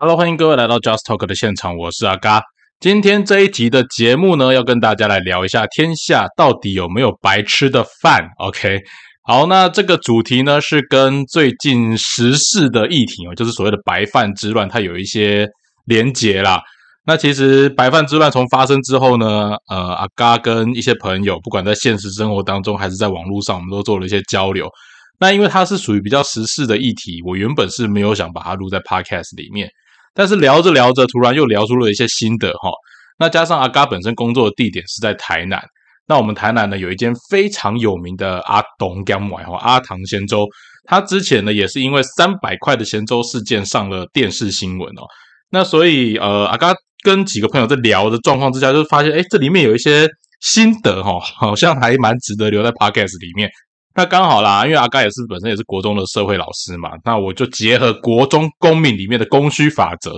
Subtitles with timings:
[0.00, 2.40] Hello，欢迎各位来到 Just Talk 的现场，我是阿嘎。
[2.78, 8.28] 今天这一集的节目呢，要跟大家来聊一下天下到底有没有白吃的饭。
[8.38, 8.78] OK，
[9.24, 15.44] 好，那这个主题呢是跟最近时事的议题哦，就是所谓的白饭之乱，它有一些
[15.84, 16.60] 连结啦。
[17.04, 24.70] 那其实白饭之乱从发生之后呢，呃，阿嘎跟一些朋友，不管在现实生活当中还是在网络上，我们都做了一些交流。
[25.18, 29.68] 那因为它是属于比较时事的议题，我原本是没有想把它录在 Podcast 里面。
[30.14, 32.70] 但是聊着聊着，突然又聊出了一些心得哈。
[33.18, 35.60] 那加上阿嘎本身工作的地点是在台南，
[36.06, 40.46] 那我们台南呢有一间非常有名的阿东干买哈阿唐咸粥，
[40.84, 45.02] 他之前呢也是因为三百块的咸粥事件上了电视新闻哦。
[45.50, 50.08] 那所以呃阿嘎跟几个朋友在聊的状况之下，就发现哎这里面有一些
[50.40, 53.50] 心得哈，好像还蛮值得留在 Podcast 里面。
[53.98, 60.12] 那刚好啦，因为阿嘎也是本身也是国中的社会老师嘛，那我就结合国中公民里面的供需法则，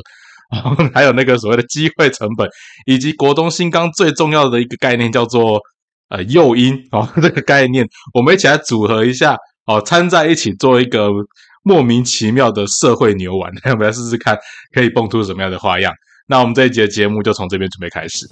[0.92, 2.46] 还有那个所谓的机会成本，
[2.84, 5.58] 以及国中新纲最重要的一个概念叫做
[6.10, 11.08] 呃诱因 哦，这个概念我们一起来组合一下哦，掺在一起做一个
[11.62, 14.36] 莫名其妙的社会牛丸， 我们来试试看
[14.74, 15.90] 可以蹦出什么样的花样。
[16.26, 18.26] 那我们这一节节目就从这边准备开始。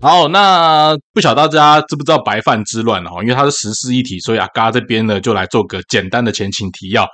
[0.00, 3.20] 好，那不晓得大家知不知道白饭之乱哦？
[3.20, 7.04] 因为它是时事议题，所以阿嘎这边呢就来做个简单的前情提要。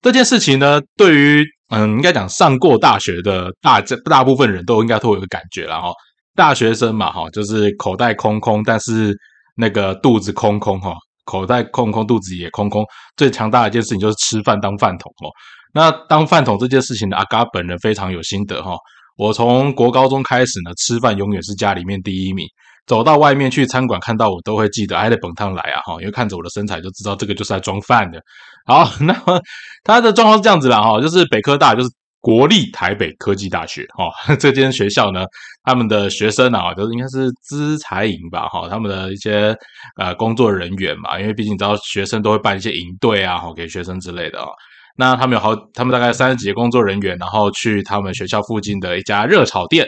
[0.00, 5.92] 这件事情呢，对于嗯，应该讲上过大学的大大部分人都应该都有个感觉了哈。
[6.34, 9.14] 大学生嘛哈，就是口袋空空，但是
[9.54, 10.94] 那个肚子空空哈，
[11.26, 12.82] 口袋空空，肚子也空空。
[13.14, 15.28] 最强大的一件事情就是吃饭当饭桶哦。
[15.74, 18.74] 那当饭桶这件事情呢，阿嘎本人非常有心得哈。
[19.16, 22.46] 我从国高中开始呢，吃饭永远是家里面第一名。
[22.84, 28.20] 走到外面去餐馆，看到我都会记得，还得本汤来啊哈，因为看着我的身材就知道这个就是在装饭的。
[28.66, 29.40] 好， 那么
[29.84, 31.88] 他的状况是这样子啦哈，就是北科大就是
[32.20, 35.24] 国立台北科技大学哈， 这间学校呢，
[35.62, 39.56] 他们的学生啊，就是应该是资财营吧哈，他们的一些
[39.96, 44.48] 呃工作人员嘛，因为毕竟你知道学生都会办一些营队啊哈，给学生之类的啊。
[44.96, 49.86] 那他们有好，他们大概三十几个工作人员，然后去他们学校附近的一家热炒店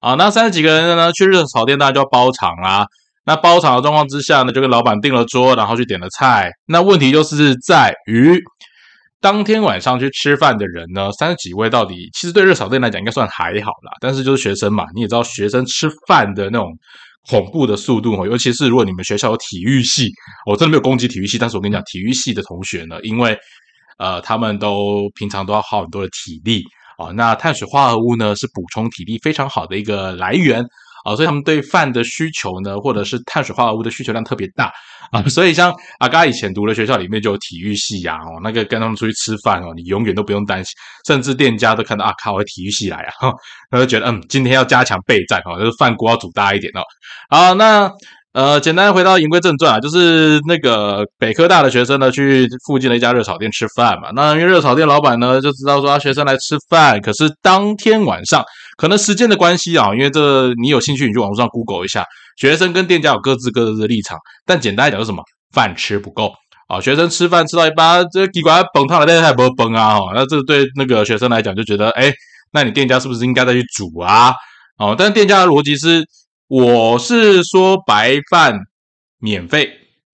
[0.00, 0.14] 啊。
[0.14, 2.86] 那三十几个人呢，去热炒店，大家就要包场啦。
[3.26, 6.50] 那包场的状况之下呢，就跟老板订了桌，然后去点了菜。
[6.66, 8.38] 那问题就是在于，
[9.20, 13.92] 当天晚上去吃饭的人呢，三十几位到底，其实对热炒店来讲应该算还好啦。
[13.98, 16.70] 但是就是学生嘛，你也知道学生吃饭的那种
[17.30, 20.10] 恐怖的速度哦，尤其是如果你们学校有体育系，
[20.44, 23.34] 我真的没有攻击体育系，但是我跟你讲，体育系的同学呢，因为
[23.98, 26.64] 呃，他们都平常都要耗很多的体力
[26.98, 27.12] 啊。
[27.12, 30.64] 那碳水化合物呢，是补充体力非常好的一个来源
[31.04, 34.72] 啊，所以他们对饭的需求呢，或者是碳水化合物的需求量特别大
[35.12, 35.22] 啊。
[35.24, 40.74] 所以像阿嘎以前读的学校里面就有体育系呀，哦，那个跟他们出去吃饭哦，你永远都不用担心，
[41.06, 43.30] 甚至店家都看到啊，靠，体育系来啊，
[43.70, 46.80] 他就觉得嗯，今天要加强备战哦，就是饭锅要煮大一点哦。
[47.28, 47.90] 好，那。
[48.34, 54.10] 呃，简单回到言归正传啊，就是那个北科大的学生呢，去附近的一家热炒店吃饭嘛。
[54.12, 58.44] 那因为热炒店老板呢，就知道说学生来吃饭，可是当天晚上
[58.76, 62.04] 可能时间的关系啊，因为这你有兴趣，你去网络上 Google 一下，
[62.36, 64.18] 学生跟店家有各自各自的立场。
[64.44, 65.22] 但简单来讲是什么？
[65.52, 66.32] 饭吃不够
[66.66, 69.96] 啊，学生吃饭吃到一半，这几管崩汤了，但是还不会崩啊。
[69.96, 72.12] 哦那这对那个学生来讲就觉得，哎，
[72.52, 74.34] 那你店家是不是应该再去煮啊？
[74.76, 76.04] 哦，但店家的逻辑是。
[76.48, 78.58] 我是说白饭
[79.18, 79.70] 免费，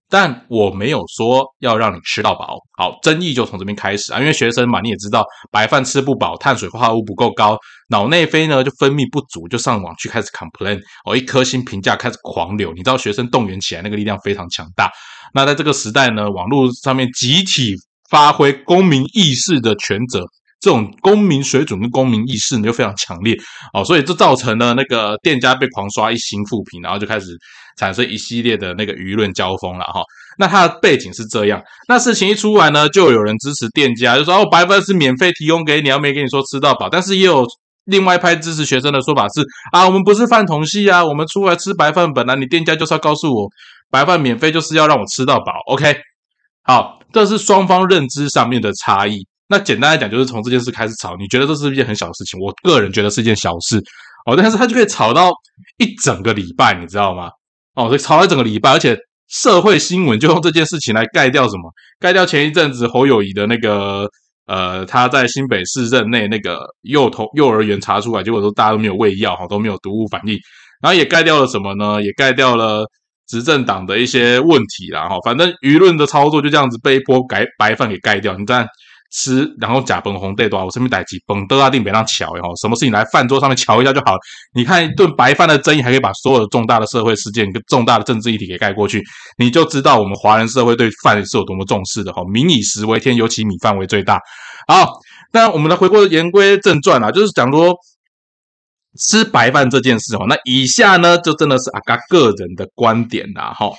[0.08, 2.58] 但我没有说要让你吃到饱。
[2.78, 7.58] 好，争议就从这边开始啊，因为学生嘛，你也知道，白饭吃不饱，碳水化合物不够高，
[7.88, 12.72] 脑内啡呢就分泌不足，就上网去开始 complain，哦，一颗星评价开始狂流。
[12.72, 14.90] 你知道学生动员起来那个力量非常强大。
[15.34, 17.74] 那在这个时代呢，网络上面集体
[18.08, 20.24] 发挥公民意识的权责。
[20.60, 23.34] 这种公民水准跟公民意识呢就非常强烈
[23.72, 27.28] 哦，所以这造成了那个店家被狂刷一星负评，然后就开始
[27.78, 30.02] 产生一系列的那个舆论交锋了哈。
[30.38, 36.88] 那它的背景是这样，那事情一出来呢，就有人支持店家，就说哦，白饭是免费提供给你，要没跟你说吃到饱。
[36.90, 37.46] 但是也有
[37.86, 39.42] 另外一派支持学生的说法是
[39.72, 43.48] 啊，我们不是饭桶系啊，我们出来吃白饭，本来你店家就是要告诉我
[43.90, 45.52] 白饭免费就是要让我吃到饱。
[45.66, 45.96] OK，
[46.64, 49.26] 好，这是双方认知上面的差异。
[49.50, 51.16] 那简单来讲，就是从这件事开始吵。
[51.16, 53.82] 你觉得这是一件很小的事情，我个人觉得是一件小事
[54.24, 54.36] 哦。
[54.36, 55.32] 但是他就可以吵到
[55.78, 57.28] 一整个礼拜，你知道吗？
[57.74, 58.96] 哦，所以吵了整个礼拜，而且
[59.28, 61.68] 社会新闻就用这件事情来盖掉什么？
[61.98, 64.08] 盖掉前一阵子侯友谊的那个
[64.46, 70.38] 呃，他在新北市任内那个幼童幼儿园查出来，结果都大家都没有喂药哈，都没有毒物反应，
[70.80, 72.00] 然后也盖掉了什么呢？
[72.00, 72.86] 也盖掉了
[73.26, 75.16] 执政党的一些问题啦哈。
[75.24, 78.64] 反正舆论的操作就这样子被一波改白饭给盖掉，你看。
[79.10, 84.16] 吃，然后假崩红对多我身边逮几崩都要定别让瞧哈，什么事情来饭桌上面瞧一下就好。
[84.54, 89.02] 你看一顿白饭的争议，还可以把所有的重大的社会事件跟重大的政治议题给盖过去，
[89.36, 92.22] 你就知道我们华人社会对饭是有多么重视的哈。
[92.32, 94.20] 民以食为天，尤其米饭为最大。
[94.68, 94.92] 好，
[95.32, 97.74] 那我们来回过言归正传啊，就是讲说
[98.96, 100.24] 吃白饭这件事哦。
[100.28, 103.70] 那以下呢，就真的是阿嘎个人的观点啦哈。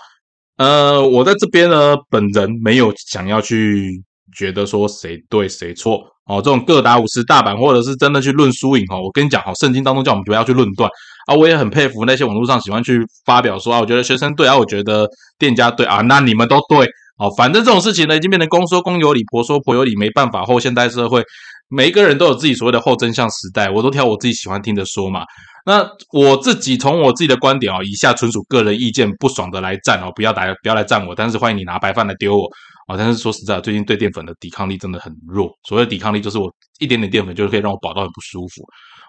[0.57, 4.03] 呃，我在这边呢，本人没有想要去。
[4.35, 9.01] 觉得说谁对谁错哦，这种各打五十大板，或者是真的去论输赢哦。
[9.01, 10.89] 我跟你讲哦，圣经当中叫我们不要去论断
[11.27, 11.35] 啊。
[11.35, 15.07] 我也很佩服那些网络上喜欢去发表说啊，我觉得学生对啊，我觉得
[15.37, 16.87] 店家对啊，那你们都对
[17.17, 17.29] 哦。
[17.35, 20.43] 反正这种事情呢，已经变成公说公有理，婆说婆有理，没办法。
[20.43, 21.21] 后现代社会，
[21.67, 25.25] 每一个人都有自己所谓的后真相时代，我都挑我自己喜欢听的说嘛。
[25.63, 32.47] 那我自己从我自己的观点哦，以下纯属个人意见，不爽的来战哦，不要打不要来战我，但是欢迎你拿白饭来丢我。
[32.91, 35.49] 啊，但是说实在，最近对淀粉的抵抗力真的很弱。
[35.65, 38.63] 所谓抵抗力，就是我一点点淀粉，就是可以让我饱到很不舒服。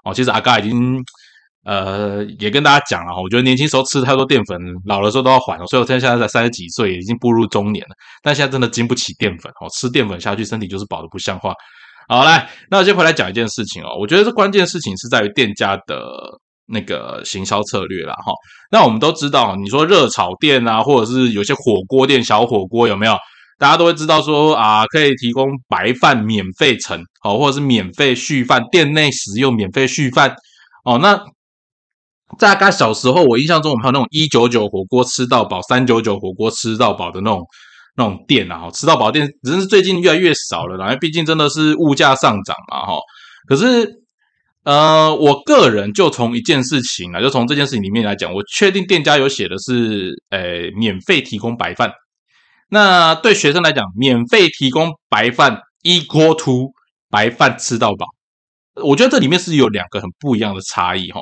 [0.05, 1.03] 哦，其实阿嘎已经
[1.65, 5.59] 呃也跟大家讲了哈，我觉得年轻时候吃太多淀粉，老的时候都要还。
[5.67, 11.53] 所以我现在现在才三十几岁，已经步入中年了，但现在真的经不起淀粉哦，吃淀粉下去，身体就是饱的不像话。
[12.09, 16.05] 好，来，那我先回来讲一件事情哦，我觉得这关键事情是在于店家的
[16.67, 18.33] 那个行销策略啦哈。
[18.71, 23.17] 那我们都知道，你说热炒店啊，或者是有些火锅店、小火锅有没有？
[23.63, 30.35] 大家都会知道说啊，可以提供白饭免费盛哦，或者是免费续饭，店内使用免费续饭
[30.85, 30.99] 哦。
[30.99, 31.17] 那
[32.41, 37.47] 在刚小时候，我印象中我们还有那种一九九火锅吃到饱、三九九火锅吃到饱的那种
[37.97, 42.99] 那种店啊，吃到饱店只是最近越来越少了啦，因为毕竟真的是物价上涨嘛，哈。
[43.47, 43.89] 可是
[44.65, 51.93] 呃，我个人就从一件事情啊，就从这件事情里面来讲，我确定店家有写的是，呃，免费提供白饭。
[52.75, 56.73] 那对学生来讲，免费提供白饭一锅突
[57.11, 58.07] 白饭吃到饱。
[58.83, 61.21] 我觉得这里面是有两个很不一样的差异哈。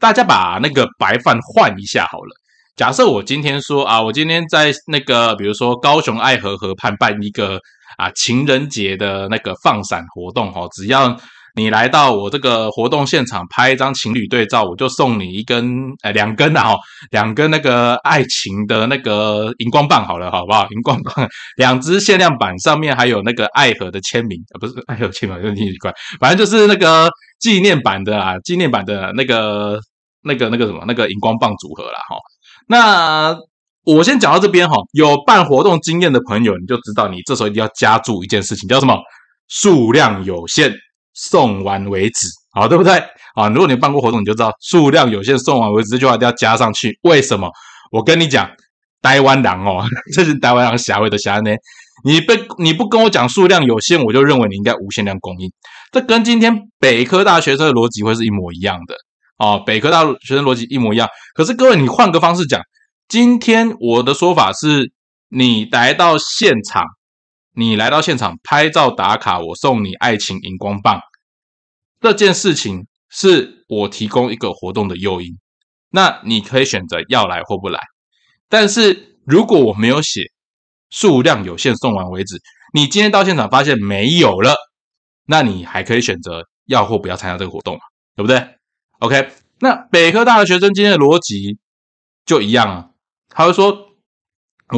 [0.00, 2.34] 大家把那个白饭换一下好了。
[2.74, 7.60] 假设我今天说啊，我今天在那个比如说高雄爱河河畔办一个
[7.96, 11.16] 啊情人节的那个放闪活动哈，只要。
[11.54, 16.76] 你来到我这个活动现场拍一张情侣对照，我就送你一根，呃，两根啊，
[17.10, 20.66] 两根那个爱情的那个荧光棒，好了，好不好？
[20.70, 27.10] 荧光棒，两支限量版，上面还有那个爱河的签名，啊，不是爱河签名，有点奇怪，反正就是那个
[27.40, 29.80] 纪念版的啊，纪念版的那个
[30.22, 32.16] 那个那个什么那个荧光棒组合了哈。
[32.68, 33.36] 那
[33.84, 38.96] 我先讲到这边哈，有办活动经验的朋友，你就知道你这时候一定要加注一件事情，叫什么？
[39.48, 40.72] 数量有限。
[41.20, 42.92] 送完为止，好，对不对？
[43.34, 46.96] 啊，如果你办过活动，你就知道数量有限，送完为止这句话一定要加上去。
[47.02, 47.50] 为什么？
[47.90, 48.48] 我跟你讲，
[49.02, 49.84] 台湾人哦，
[50.14, 51.50] 这是台湾人狭隘的狭呢。
[52.04, 55.50] 你被你不跟我讲数量有限，我就认为你应该无限量供应。
[55.90, 58.94] 这跟今天北科大学生的逻辑会是一模一样的
[59.38, 59.60] 哦。
[59.66, 61.08] 北科大学生逻辑一模一样。
[61.34, 62.60] 可是各位，你换个方式讲，
[63.08, 64.92] 今天我的说法是，
[65.28, 66.84] 你来到现场，
[67.54, 71.00] 你来到现场拍照打卡，我送你爱情荧光棒。
[72.00, 75.36] 这件事情是我提供一个活动的诱因，
[75.90, 77.80] 那你可以选择要来或不来。
[78.48, 80.30] 但是如果我没有写
[80.90, 82.40] 数量有限，送完为止，
[82.72, 84.54] 你今天到现场发现没有了，
[85.26, 87.80] 那你还可以选择要或不要参加这个活动嘛？
[88.14, 88.56] 对不对
[89.00, 91.58] ？OK，那北科大的学生今天的逻辑
[92.24, 92.90] 就一样啊，
[93.28, 93.96] 他会说：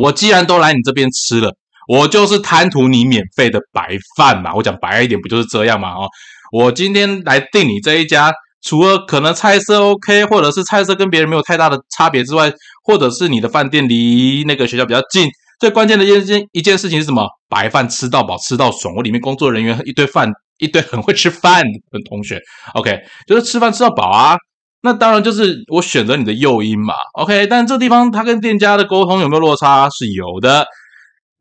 [0.00, 1.56] 我既然都来你这边吃了，
[1.90, 4.54] 我就是贪图你免费的白饭嘛。
[4.54, 5.88] 我讲白一点，不就是这样嘛？
[5.90, 6.08] 哦。
[6.52, 8.32] 我今天来订你这一家，
[8.62, 12.52] 除了可能菜色 OK，或者是菜色跟别人没有太大的差别之外，
[12.84, 15.28] 或者是你的饭店离那个学校比较近，
[15.58, 17.26] 最关键的一件一件事情是什么？
[17.48, 18.94] 白饭吃到饱，吃到爽。
[18.94, 20.30] 我里面工作人员一堆饭，
[20.60, 22.40] 一堆很会吃饭的同学
[22.74, 24.36] ，OK，就是吃饭吃到饱啊。
[24.82, 27.48] 那当然就是我选择你的诱因嘛，OK。
[27.48, 29.90] 但这地方他跟店家的沟通有没有落差？
[29.90, 30.64] 是有的。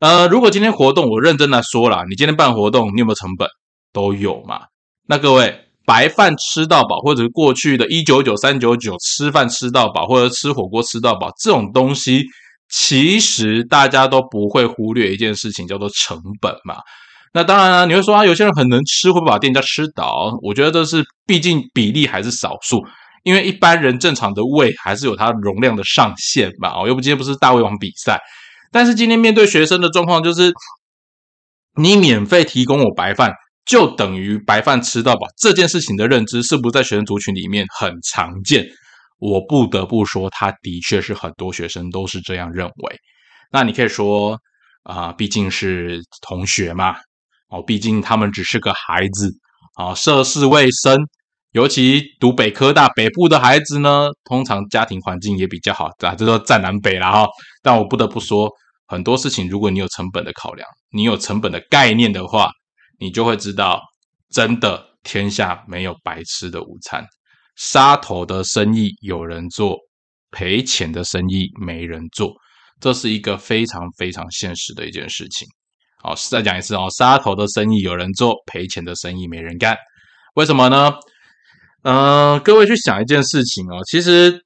[0.00, 3.46] 呃，如果今天活动我认真来说了，你今天办活动，你有没有成本？
[3.92, 4.62] 都有嘛。
[5.06, 5.54] 那各位
[5.84, 12.24] 白饭吃到饱，或者是过去的一九九三九九吃饭吃到饱，或者吃火锅吃到饱这种东西，
[12.70, 16.76] 其实大家都不会忽略一件事情，叫做成本嘛。
[17.34, 20.34] 那当然了，你会说啊，有些人很能吃，会不会把店家吃倒？
[20.42, 22.82] 我觉得这是毕竟比例还是少数，
[23.22, 26.72] 因为一般人正常的胃还是有它容量的上限嘛。
[26.74, 28.18] 哦，又不今天不是大胃王比赛，
[28.70, 30.52] 但是今天面对学生的状况，就是
[31.76, 33.32] 你免费提供我白饭，
[33.64, 35.26] 就等于白饭吃到饱。
[35.36, 38.64] 这件事情的认知是不是在学生族群里面很常见？
[39.18, 42.96] 我不得不说，他的确是很多学生都是这样认为。
[43.52, 44.38] 那你可以说
[44.84, 46.96] 啊，毕竟是同学嘛，
[47.48, 49.30] 哦，毕竟他们只是个孩子
[49.74, 50.96] 啊，涉世未深。
[51.52, 57.26] 尤其读北科大北部的孩子呢，通常家庭环境也比较好，啊，这都占南北了哈。
[57.60, 58.48] 但我不得不说，
[58.86, 62.50] 很多事情，如果你有成本的考量，你有成本的概念的话，
[63.00, 63.80] 你就会知道，
[64.30, 67.04] 真的天下没有白吃的午餐。
[67.56, 69.76] 杀头的生意有人做，
[70.30, 72.32] 赔钱的生意没人做，
[72.80, 75.48] 这是一个非常非常现实的一件事情。
[76.00, 79.76] 好，再讲一次哦，杀头的生意有人做，赔钱的生意没人干。
[80.34, 80.94] 为什么呢？
[81.82, 84.38] 呃，各位去想一件事情哦，其实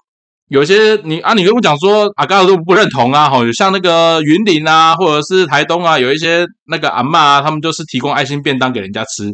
[0.49, 9.29] 有些你啊，你跟我讲说啊，刚刚都不认同啊，哈，像那个云林啊，或者是台东啊，有一些那个阿妈啊，他们就是提供爱心便当给人家吃。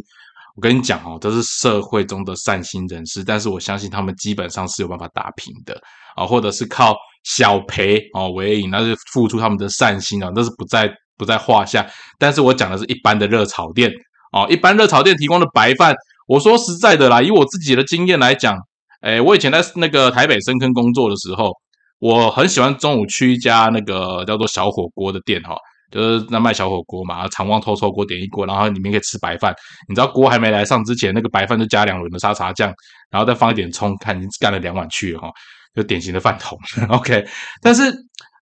[0.55, 5.79] 我跟你讲哦，都是社会中的善心人士，但是我相信他们基本上是有办法打平的
[6.15, 11.87] 啊，或者是靠小赔哦为营，那是付出他们的善心啊，那是不在不在话下。
[12.17, 13.91] 但是我讲的是一般的热炒店
[14.31, 15.95] 哦，一般热炒店提供的白饭。
[16.31, 18.57] 我说实在的啦，以我自己的经验来讲，
[19.01, 21.51] 哎，我以前在那个台北深坑工作的时候，
[21.99, 25.57] 我很喜欢中午去一家那个叫做小火锅的店哈，
[25.91, 29.53] 就是那卖小火锅嘛，长旺偷臭锅点一锅，然后里面可以吃白饭。
[29.89, 32.73] 你知道锅还没来上之前，那个白饭就加两轮的沙茶酱，
[33.09, 35.29] 然后再放一点葱，看你干了两碗去哈，
[35.75, 36.57] 就典型的饭桶。
[36.87, 37.25] OK，
[37.61, 37.93] 但是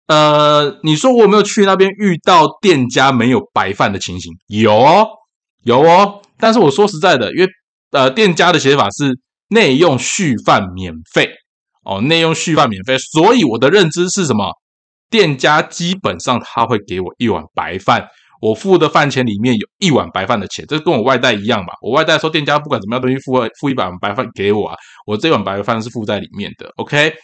[0.06, 4.32] 呃，你说我有没有去那边遇到店家没有白饭的情形？
[4.46, 5.08] 有哦，
[5.64, 6.20] 有哦。
[6.38, 7.48] 但是我说实在的，因为
[7.94, 9.16] 呃，店家的写法是
[9.50, 11.30] 内用续饭免费
[11.84, 14.50] 哦，内用续饭免费，所以我的认知是什么？
[15.08, 18.04] 店家基本上他会给我一碗白饭，
[18.40, 21.72] 我付的饭钱里面有一碗白饭的钱，这跟我外带一样吧？
[21.82, 26.68] 我外带说店家不管怎么样东西付付一碗白饭给我啊，我这碗白饭是付在里面的。
[26.78, 27.14] OK，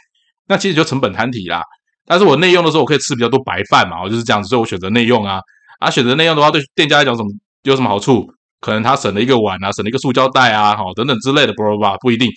[0.47, 1.65] 那其实就成本摊体啦。
[2.07, 5.41] 但是我内用的时候我可以吃比较多白饭嘛，我就是这样子，所以我选择内用啊。
[5.81, 7.29] 啊，选择内用的话，对店家来讲什么
[7.65, 8.25] 有什么好处？
[8.61, 12.29] 可能他省了一个碗啊，省了一个塑胶袋啊，哈，等等之类的，不不不，一定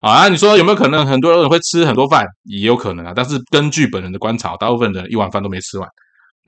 [0.00, 0.28] 啊。
[0.28, 2.26] 你说有没有可能很多人会吃很多饭？
[2.44, 3.12] 也有可能啊。
[3.14, 5.88] 但是根据本人的观察，大部分人一碗饭都没吃完，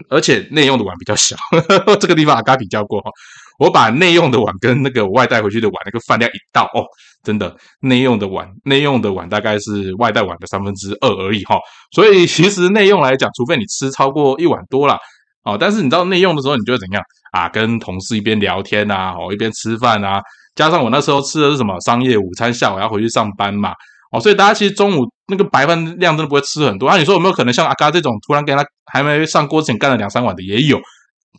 [0.09, 1.37] 而且内用的碗比较小。
[2.01, 3.11] 这个地方阿嘎比较过哈，
[3.59, 6.85] 我把内用的碗跟那个外带回去的碗那个饭量一倒哦，
[7.23, 11.57] 真的内用的碗，内用的碗大概是外带碗的三分之二而已哈。
[11.93, 14.99] 所以其实内用来讲，除非你吃超过一碗多了
[15.45, 17.03] 哦，但是你知道内用的时候，你觉得怎样？
[17.33, 20.21] 啊，跟同事一边聊天呐，哦，一边吃饭啊，
[20.55, 23.73] 加上我那时候吃的是什么商业午餐，下午要回去上班嘛，
[24.13, 26.91] 哦，所以大家其实中午那个白饭量真的不会吃很多。
[26.91, 30.81] 那你说有没有可能像阿嘎这种突然给他还没上锅之前干了两三碗的也有，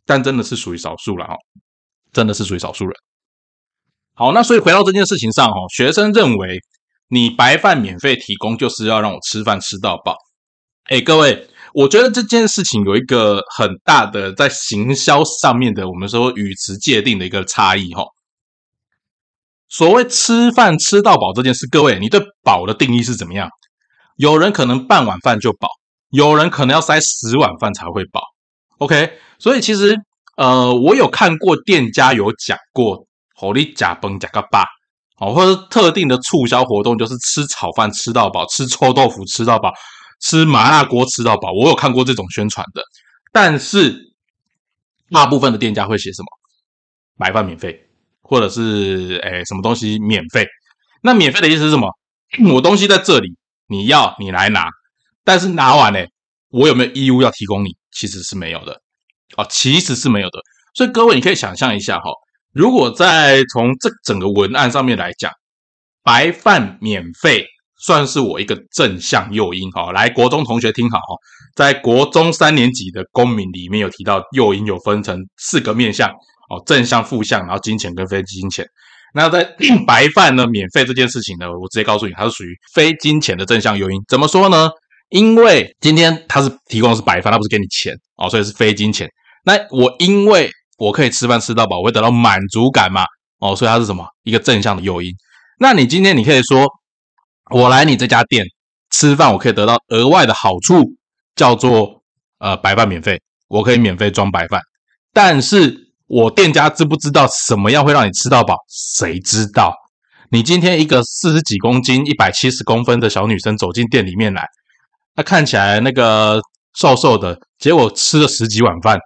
[0.05, 1.36] 但真的是属于少数了哈，
[2.13, 2.93] 真的是属于少数人。
[4.13, 6.60] 好，那所以回到这件事情上哈，学生认为
[7.10, 10.15] 你白饭免费提供就是要让我吃饭吃到饱，
[10.86, 11.48] 哎，各位。
[11.74, 18.04] 我觉得这件事情有一个很大的在行销上面的，我们说语词界定的一个差异哈。
[19.70, 23.50] 所谓吃饭吃到饱这件事，各位，你对饱的定义是怎么样？
[24.18, 25.70] 有人可能半碗饭就饱，
[26.10, 28.22] 有人可能要塞十碗饭才会饱。
[28.80, 29.96] OK，所以其实
[30.36, 34.66] 呃，我有看过店家有讲过，火力假崩假个八，
[35.20, 39.72] 哦，或者特定的促销活动，就是吃炒饭吃到饱，吃臭豆腐吃到饱。
[40.22, 42.84] 吃麻辣锅吃到饱，我有看过这种宣传的，
[43.32, 44.13] 但是
[45.10, 46.28] 大部分的店家会写什么
[47.18, 47.90] 白饭免费，
[48.22, 50.48] 或者是诶什么东西免费？
[51.01, 51.90] 那免费的意思是什么？
[52.54, 53.36] 我东西在这里，
[53.68, 54.70] 你要你来拿，
[55.24, 56.00] 但是拿完呢，
[56.50, 57.75] 我有没有义务要提供你？
[57.92, 58.80] 其实是没有的
[59.36, 60.40] 哦，其实是没有的。
[60.75, 62.12] 所以各位你可以想象一下哈，
[62.54, 65.32] 如果在从这整个文案上面来讲，
[66.04, 67.46] 白饭免费。
[67.84, 71.16] 算是我一个正向诱因哈，来国中同学听好哈，
[71.56, 78.64] 在国中三年级的公民里面有提到诱因有分成四个面向哦，正向、负向，然后金钱跟非金钱。
[79.16, 79.44] 那在
[79.88, 84.00] 白饭呢免费这件事情呢，我直接告诉你，它是属于非金钱的正向诱因。
[84.08, 84.70] 怎么说呢？
[85.10, 89.10] 因为今天它是提供的是白饭，它不是给你钱哦，所以是非金钱。
[89.44, 93.04] 那我因为我可以吃饭吃到饱，我会得到满足感嘛
[93.40, 95.12] 哦，所以它是什么一个正向的诱因？
[95.60, 96.68] 那你今天你可以说。
[97.51, 98.46] 我来你这家店
[98.89, 100.84] 吃饭，我可以得到额外的好处，
[101.36, 102.01] 叫做
[102.39, 104.62] 呃白饭免费，我可以免费装白饭。
[105.13, 105.75] 但是
[106.08, 108.55] 我店家知不知道什么样会让你吃到饱？
[108.70, 109.74] 谁知道？
[110.29, 114.46] 你今天一个四十几公斤、一百七十公分的小女生走进店里面来，
[115.13, 116.39] 她看起来那个
[116.74, 118.98] 瘦瘦的，结果吃了十几碗饭，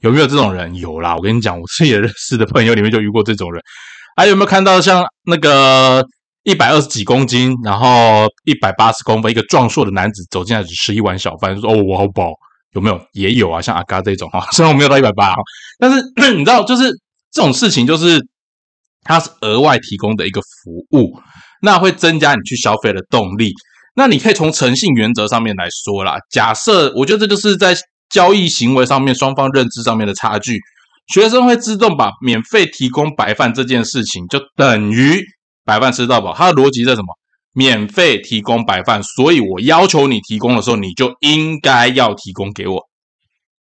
[0.00, 0.74] 有没有这种人？
[0.74, 3.62] 有啦，我跟你讲，我自己认识的朋友里面就遇过这种人。
[4.16, 6.04] 还有没有看到像那个
[6.44, 12.32] 一百二十几公斤，然后一百八十公分一个壮硕的男子走进来只吃一碗小饭，说：“哦，我好饱。”
[12.72, 13.00] 有没有？
[13.12, 15.34] 也有啊，像阿嘎这种哈， 虽然我没有到一百八，
[15.78, 16.00] 但是
[16.36, 16.88] 你知道，就是
[17.32, 18.24] 这种事情，就是
[19.02, 21.20] 它是额外提供的一个服务，
[21.62, 23.52] 那会增加你去消费的动力。
[23.96, 26.16] 那你可以从诚信原则上面来说啦。
[26.30, 27.74] 假设我觉得这就是在
[28.08, 30.58] 交易行为上面双方认知上面的差距。
[31.12, 35.20] 学生会自动把免费提供白饭这件事情就等于
[35.70, 36.34] 白饭吃到饱。
[36.34, 37.14] 它的逻辑是什么？
[37.52, 42.80] 免费提供白饭，所以我要求你提供的时候，你就应该要提供给我。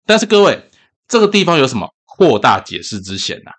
[0.06, 0.60] 但是各位，
[1.06, 3.52] 这个地方有什么扩大解释之嫌呐？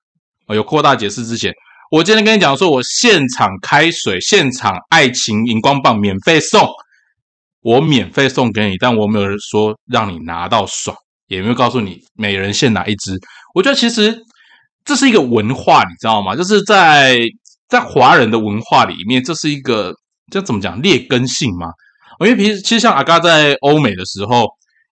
[0.54, 1.54] 有扩大解释之嫌。
[1.90, 6.68] 我今天跟你讲说，我现场开水，现场爱情荧光棒免费送，
[7.62, 10.96] 我免费送给你，但我没有说让你拿到爽，
[11.28, 13.18] 也没有告诉你每人限拿一支。
[13.56, 14.18] 我觉得其实
[14.84, 16.36] 这是一个文化，你知道吗？
[16.36, 17.18] 就是在
[17.72, 19.96] 在华人的文化里面，这是一个
[20.30, 21.70] 这怎么讲劣根性吗？
[22.20, 24.46] 因为平时其实像阿嘎在欧美的时候，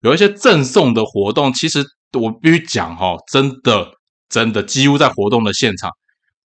[0.03, 3.91] 有一些赠送的活动，其实我必须讲哈，真的
[4.29, 5.91] 真的几乎在活动的现场。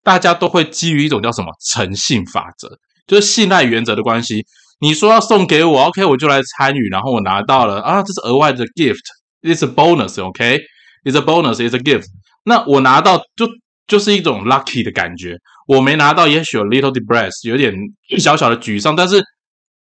[0.02, 4.42] 大家都会基于一种叫什么诚信法则，就是信赖原则的关系。
[4.80, 12.06] 你说要送给我，OK，我就来参与，然后我拿到了啊，这是额外的 gift，it's a bonus，OK，it's a bonus，it's a gift。
[12.42, 13.46] 那我拿到就
[13.86, 15.36] 就是一种 lucky 的感觉。
[15.66, 17.74] 我没拿到，也许有 little depress，有点
[18.18, 19.22] 小小的沮丧，但是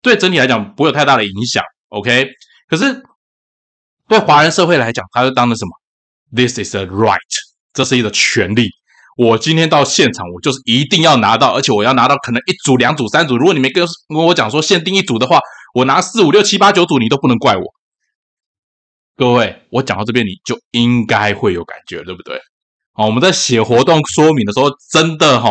[0.01, 2.29] 对整体来讲不会有太大的影响，OK。
[2.67, 3.03] 可是
[4.07, 5.71] 对华人社会来讲，他就当的什么
[6.35, 7.17] ？This is a right，
[7.73, 8.69] 这是一个权利。
[9.17, 13.35] 我今天到现场，我就是一定要拿到，而且我要拿到可能一组、两组、三组。
[13.35, 15.39] 如果你没跟跟我讲说限定一组的话，
[15.73, 17.63] 我拿四五六七八九组，你都不能怪我。
[19.15, 22.39] 各位，我讲到这边你就应该会有感觉，对不对？
[22.97, 25.49] 哦，我们在写活动说明的时候，真的哈，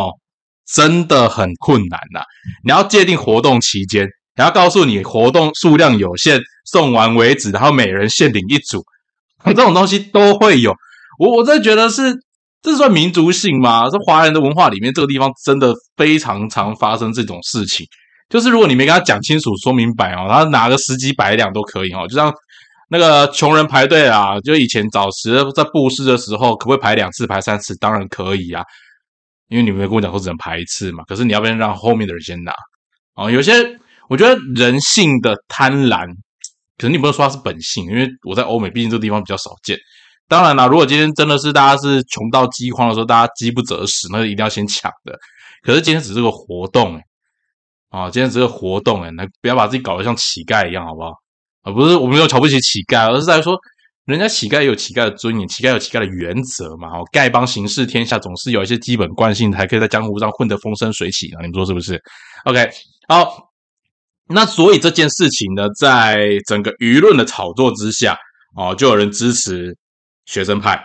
[0.67, 2.21] 真的很困难呐。
[2.65, 8.85] 你要界定活动期间，然后告诉你活动数量有限，送完为止，然后每人限领一组，
[9.45, 10.75] 这种东西都会有。
[11.19, 12.15] 我我真的觉得是。
[12.63, 13.89] 这算民族性吗？
[13.89, 17.87] 是华人的文化里面，这个地方真的非常常发生这种事情。
[18.29, 22.09] 就是如果你没跟他讲清楚、说明白哦，他拿个十几百两都可以哦。
[22.09, 22.33] 就像
[22.89, 27.77] 那个穷人排队啊，就以前早时在布施的时候，可不可以排两次、排三次？
[27.79, 28.63] 当然可以啊，
[29.49, 31.03] 因为你们跟我讲说只能排一次嘛。
[31.05, 32.55] 可是你要不要让后面的人先拿？
[33.15, 33.53] 哦，有些
[34.09, 36.07] 我觉得人性的贪婪，
[36.79, 39.77] 可能你不能说它是本性，因为我在欧美，毕竟这个地方比较少见。
[40.29, 45.19] 当然了，如果今天真的是大家是穷到饥荒的时候，大家饥不择食，那一定要先抢的。
[45.63, 47.01] 可是今天只是个活动，
[47.89, 51.13] 啊，今天只是个活动，哎，那不要把自己搞得像乞丐一样，好不好？
[51.67, 53.59] 啊，不是，我没有瞧不起乞丐，而是在说，
[54.05, 56.89] 人家乞丐有乞丐的尊严，乞丐有乞丐的原则嘛。
[56.89, 61.43] 哦，丐帮行事天下，总是有一些基本惯性，才可以在江湖上混得风生水起啊。
[61.43, 62.01] 你们说是不是
[62.45, 62.71] ？OK，
[63.09, 63.51] 好，
[64.29, 68.17] 那所以这件事情呢，在整个舆论的炒作之下，
[68.57, 69.77] 哦，就有人支持。
[70.27, 70.77] 学生派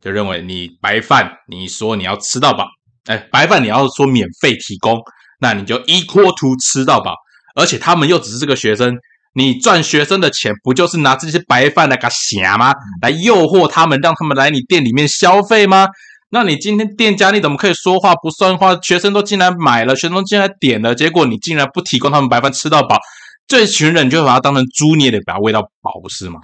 [0.00, 2.66] 就认为你白饭，你说你要吃到饱，
[3.06, 5.00] 哎，白饭你要说免费提供，
[5.38, 7.14] 那你就 equal to 吃到饱，
[7.54, 8.92] 而且他们又只是这个学生，
[9.38, 12.74] 你赚学生的钱，不就是拿这些白饭来个虾吗？
[13.00, 15.86] 来诱惑他们，让他们来你店里面消费吗？
[16.30, 18.76] 那你今天店家你怎么可以说话不算话？
[18.82, 22.98] 学生都进来买了，学生进来点了，结果你竟然不提供他们白饭吃到饱，
[23.46, 26.40] 这群人就把他当成猪，你也得把他喂到饱，不是吗？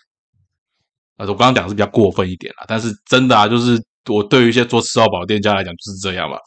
[1.17, 3.79] 啊，我刚刚讲是比较过分一点了，但是真的啊，就是
[4.09, 6.39] 我对于一些做吃到饱的店家来讲就是这样嘛。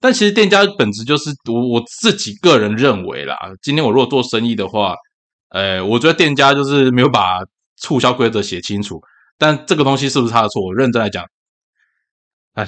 [0.00, 4.94] 但其实店家本质就是我我自己个人认为啦，今天我如果做生意的话，
[5.50, 7.40] 呃，我觉得店家就是没有把
[7.76, 9.00] 促销规则写清楚。
[9.38, 10.60] 但这个东西是不是他的错？
[10.64, 11.24] 我认真来讲，
[12.54, 12.66] 哎，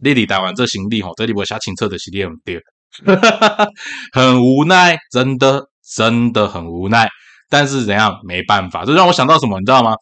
[0.00, 2.62] 丽丽打完这行李吼，这里我下清澈的系列很对，
[4.12, 7.08] 很无奈，真的真的很无奈。
[7.48, 9.94] 但是怎样没办法，这让我想到什么，你知道吗？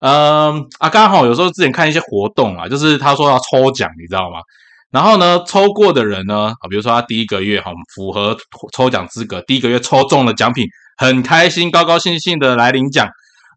[0.00, 4.38] 嗯啊，刚好有时候之前看一些活动啊，就是他说要抽奖，你知道吗？
[4.90, 8.36] 然后呢，抽过的人呢，啊，比如说他第一个月哈符合
[8.72, 10.66] 抽奖资格，第一个月抽中了奖品，
[10.98, 13.08] 很开心，高高兴兴的来领奖。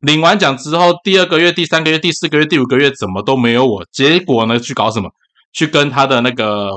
[0.02, 3.86] 领完奖之后，第二个月、第三个月、第四个月、第五个月怎么都没有我？
[3.92, 5.10] 结果呢，去搞什么？
[5.54, 6.72] 去跟他的那个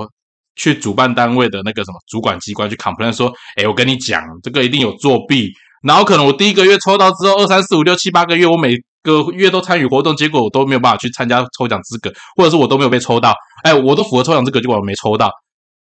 [0.57, 5.53] 去主办单位的那个什么主管机关去 complain 说，哎，我跟你讲，这个一定有作弊。
[5.83, 13.35] 然后可能我第一个月抽到之后，二三四五六七八个月，我每个月都参与活动，结果我都没有办法去参加抽奖资格，或者是我都没有被抽到。
[13.63, 15.31] 哎，我都符合抽奖资格，结果我没抽到，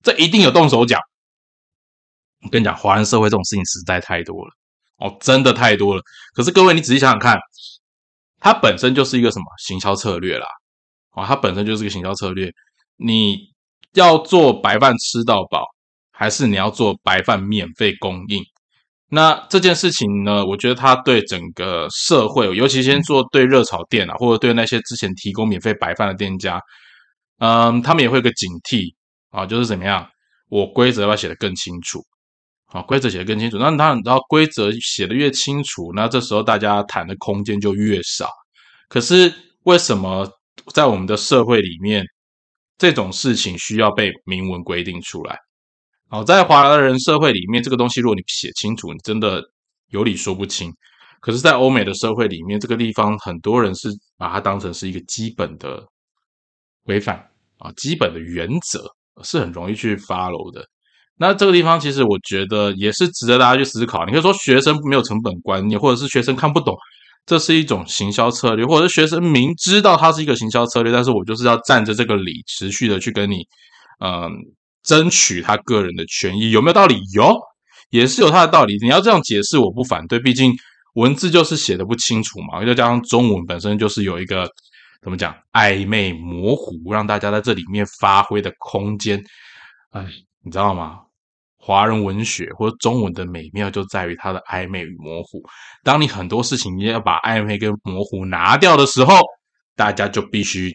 [0.03, 0.99] 这一定有动手脚。
[2.43, 4.51] 我跟你讲，华人社会这种事情实在太多了
[5.01, 6.03] 哦，真的太多了。
[6.35, 7.39] 可是各位，你仔细想想看，
[8.39, 10.47] 它本身就是一个什么行销策略啦，
[11.11, 12.53] 啊，它本身就是个行销策略。
[12.97, 13.39] 你
[13.95, 15.65] 要做白饭吃到饱，
[16.13, 18.43] 还是你要做白饭免费供应？
[19.09, 26.61] 那这件事情呢，我觉得它对整个社会，尤其先做对热炒店啊，或者对那些之前提供免费白饭的店家，
[27.39, 28.95] 嗯，他们也会有个警惕
[29.31, 30.07] 啊，就是怎么样，
[30.49, 32.05] 我规则要写得更清楚。
[32.71, 38.29] 啊，规则写的更清楚，那当然，然后规则写的越清楚，那这时候大家谈的空间就越少。
[38.89, 39.33] 可是
[39.65, 40.29] 为什么
[40.73, 42.05] 在我们的社会里面，
[42.79, 45.37] 这种事情需要被明文规定出来？
[46.09, 49.43] 好，在华人社会里面，这个东西如果你写清楚，你真的
[49.89, 50.73] 有理说不清。
[51.21, 55.85] 可是，在欧美的社会里面，这个地方很多人是把它当成是一个基本的
[56.85, 57.17] 规范
[57.59, 58.85] 啊，基本的原则
[59.23, 60.65] 是很容易去 follow 的。
[61.23, 64.07] 那这个地方其实我觉得也是值得大家去思考。
[64.07, 66.75] 你可以说学生没有成本观念，或者是学生看不懂，
[67.27, 73.47] 这是一种行销策略，或者是学生明知道它是一个行销策略，但是我就是要占着这个理，持续的去跟你，
[74.03, 74.31] 嗯，
[74.83, 76.99] 争取他个人的权益，有没有道理？
[77.13, 77.37] 有，
[77.91, 78.79] 也是有他的道理。
[78.81, 80.55] 你要这样解释，我不反对，毕竟
[80.95, 84.49] 文字就是写的不清楚嘛，再加上中文本身就是有一个
[85.03, 89.23] 怎么讲暧昧模糊，让大家在这里面发挥的空间。
[89.91, 90.03] 哎，
[90.43, 91.01] 你知道吗？
[91.63, 95.43] 华人文学或者中文的美妙就在于它的暧昧与模糊。
[95.85, 99.15] 当你很多事情你要把暧昧跟模糊拿掉的时候，
[99.77, 100.75] 大家就必须，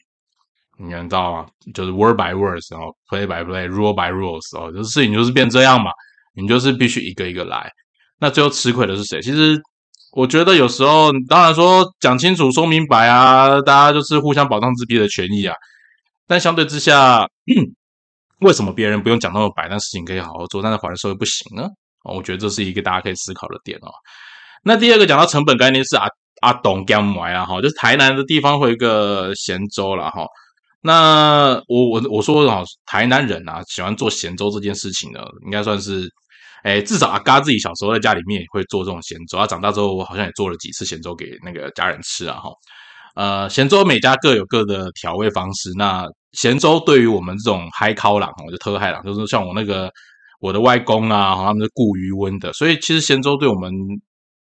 [0.78, 1.48] 你知道吗？
[1.74, 5.92] 就是 word by words，然后 play by play，rule by rules，哦，就是事情就是变这样嘛。
[6.36, 7.72] 你就是必须一个一个来。
[8.20, 9.22] 那最后吃亏的是谁？
[9.22, 9.60] 其实
[10.12, 15.56] 我觉得有时候，当然说讲清楚、说明白啊，大家就是互相保障自己的权益啊。
[16.28, 17.28] 但相对之下，
[18.40, 21.68] 为什么别人不用讲那么白，但事情可以好好做，但是华人社会不行呢？
[22.04, 23.90] 我觉得这是一个大家可以思考的点哦。
[24.64, 26.08] 那第二个讲到成本概念是阿
[26.42, 30.26] 阿东江买啊哈，就是台南的地方会有一个咸粥了哈。
[30.82, 36.08] 那我我我说哈，台南人啊喜欢做咸粥这件事情呢，应该算是
[36.64, 42.50] 哎，至少阿嘎自己小时候在家里面也会做这种咸粥，他长大之后我好像也做了几次咸粥给那个家人吃啊哈。
[43.16, 46.06] 呃，咸粥每家各有各的调味方式，那。
[46.36, 49.92] 咸粥对于我们这种嗨烤郎，就特嗨郎，就是像我那个
[50.40, 53.72] 我的外公啊，他们是顾余温的，所以其实咸粥对我们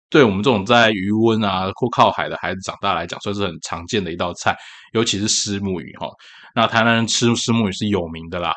[0.10, 4.56] 对我们这种在渔温啊或靠海的孩子长大来讲，算是很常见的一道菜，
[4.94, 6.08] 尤其是虱目鱼哈。
[6.56, 8.54] 那台南人吃虱目鱼是有名的啦。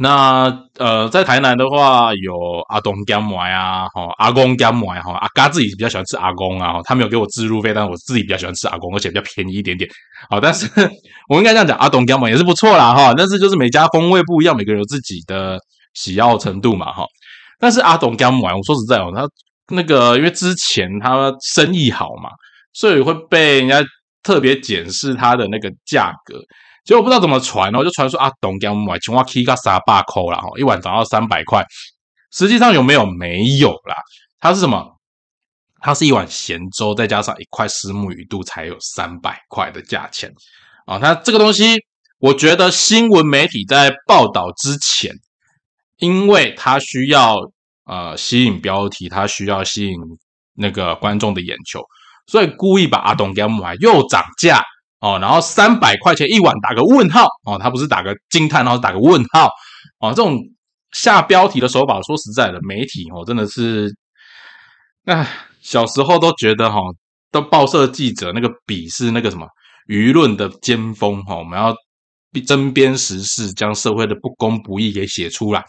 [0.00, 0.44] 那
[0.78, 9.90] 呃，在台南的话，有阿东干麦啊，哈，阿公干麦哈，阿嘎自己比较喜欢吃阿公啊，他没有给我自入费，但是我自己比较喜欢吃阿公，而且比较便宜一点点。
[10.30, 10.70] 好，但是
[11.28, 15.58] 我应该这样讲，阿东干麦也是不错啦，哈，但是就是每家风味不一样，每个人有自己的
[15.94, 17.04] 喜好程度嘛，哈。
[17.58, 19.28] 但是阿东干麦，我说实在哦，他
[19.74, 22.30] 那个因为之前他生意好嘛，
[22.72, 23.84] 所以会被人家
[24.22, 26.40] 特别检视他的那个价格。
[26.88, 31.62] 结果不知道怎么传哦，就传说啊，东江买青蛙 K 个三百块啦，哈，一碗涨到三百块。
[32.32, 33.04] 实际上有没有？
[33.04, 33.94] 没有啦。
[34.40, 34.96] 它是什么？
[35.82, 40.32] 它是一碗咸粥，再加上一块石目鱼肚，才有三百块的价钱
[40.86, 40.98] 啊。
[40.98, 41.76] 它这个东西，
[42.20, 45.12] 我觉得新闻媒体在报道之前，
[45.98, 47.36] 因为它需要
[47.84, 49.94] 呃吸引标题，它需要吸引
[50.54, 51.82] 那个观众的眼球，
[52.28, 54.64] 所以故意把阿东江买又涨价。
[55.00, 59.48] 哦，然后三百块钱一碗，打个问号哦，他不是打个惊叹，然后打个问号
[60.00, 60.36] 哦，这种
[60.92, 63.94] 下标题的手法，说实在的，媒体哦真的是，
[65.04, 65.28] 哎，
[65.60, 66.80] 小时候都觉得哈，
[67.30, 69.46] 都报社记者那个笔是那个什么
[69.86, 71.72] 舆论的尖峰哈，我们要
[72.46, 75.64] 针砭时事，将社会的不公不义给写出来。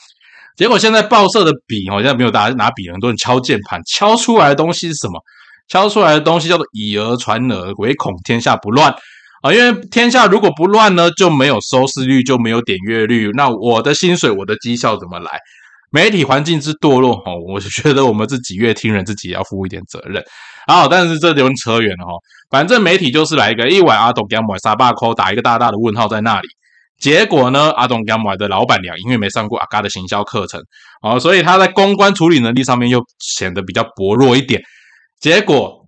[0.57, 5.21] 结果现在报社的笔哦，现在没有大家拿笔，很多人敲键盘，敲出来的东西是什么？
[5.67, 8.91] 敲出来的东西叫做以讹传讹，唯恐天下不乱。
[9.41, 13.31] 啊，因为天下如果不乱呢，就没有收视率，就没有点阅率。
[13.33, 15.39] 那我的薪水，我的绩效怎么来？
[15.91, 20.21] 媒体环境之堕落，哈，我就觉得我们自己越听人，自己要负一点责任。
[20.67, 22.11] 好，但是这就扯远了哈。
[22.49, 26.47] 反正媒体就是来一个一碗阿董干买沙巴扣，打一个大大的问号在那里。
[26.99, 30.61] 结果呢，阿董干买的老板娘因为没上过阿嘎的行销课程，
[31.01, 34.61] 哦，所以他在公关处理能力上面又显得比较薄弱一点。
[35.21, 35.78] 结果。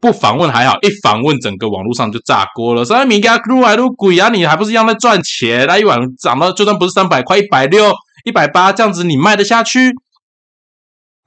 [0.00, 2.84] 不访问还好，一访问整个网络上就炸锅了。
[2.84, 5.66] 三米加撸来撸贵啊，你还不是一样在赚钱？
[5.66, 7.92] 那一碗涨到就算不是三百块，一百六、
[8.24, 9.92] 一百八这样子，你卖得下去？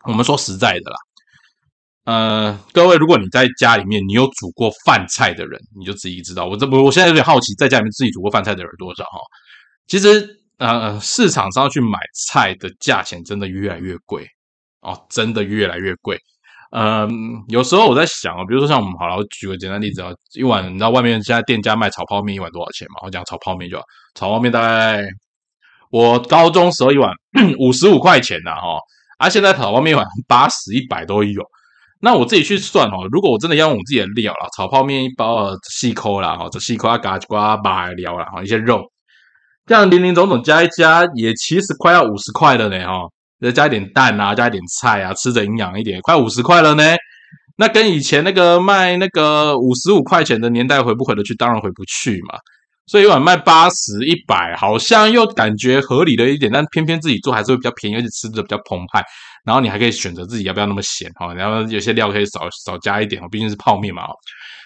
[0.06, 0.98] 我们说实在的啦，
[2.06, 6.46] 呃，各位，如果你在家里面你有煮过饭菜的人，你就自己知道。
[6.46, 9.20] 我这不，我现在有点好奇，在家里面自己煮过饭菜的人有多少哈？
[9.88, 14.28] 其实，呃，市场上去买菜的价钱真的越来越贵
[14.82, 16.20] 哦，真的越来越贵。
[16.76, 17.12] 嗯，
[17.50, 22.96] 有时候我在想啊，比如说像我们好了，我举个简单例子啊，一碗你知道外面现在店家卖炒泡面一碗多少钱吗？
[23.04, 23.84] 我讲炒泡面就好，
[24.16, 25.04] 炒泡面大概
[25.92, 27.14] 我高中时候一碗
[27.60, 28.80] 五十五块钱呐，哈，
[29.20, 31.44] 啊，现在炒泡面一碗八十一百都有。
[32.00, 38.82] 那我自己去算哦，如果我真的要用我自己的料了，炒泡面一包啊细抠啦，哈，这细抠啊嘎瓜巴料啦，哈，一些肉，
[39.68, 43.08] 这样零零总总加一加，也其实快要五十块了呢，哈。
[43.44, 46.84] 再加一点蛋啊，加一点菜啊，吃着营养一点，快五十块了呢。
[47.58, 51.36] 那跟以前那个卖那个五十五块钱的年代回不回得去？
[51.36, 52.40] 当然回不去嘛。
[52.88, 59.04] 所以一碗卖八十一百，好像又感觉合理的一点，但偏偏自己做还是会比较便宜，而且吃的比较澎湃。
[59.46, 64.04] 然后你还可以选择自己要不要那么咸哈，然后有些料可以少少加一点哦，毕竟是泡面嘛。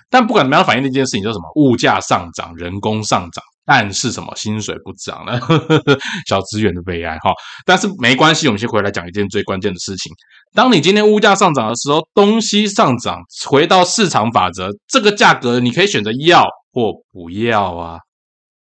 [0.10, 1.52] 但不管怎么样，反映的一件事情就是什么？
[1.56, 3.44] 物价上涨，人工上涨。
[3.68, 5.38] 但是什么薪水不涨了？
[6.26, 7.34] 小资源的悲哀哈。
[7.66, 10.10] 但是没关系，我们先回来讲一件最关键的事情。
[10.54, 18.00] 当你今天物价上涨的时候，东西上涨，回到市场法则，这个价格你可以选择要或不要啊，